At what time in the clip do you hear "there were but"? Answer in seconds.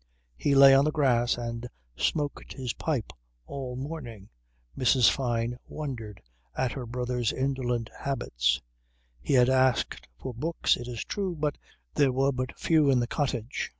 11.93-12.57